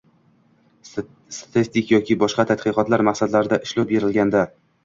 statistik 1.37 1.93
yoki 1.95 2.17
boshqa 2.25 2.47
tadqiqot 2.53 2.93
maqsadlarida 3.11 3.63
ishlov 3.69 3.93
berilganda; 3.93 4.47